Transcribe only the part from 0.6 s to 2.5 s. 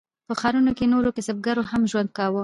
کې نورو کسبګرو هم ژوند کاوه.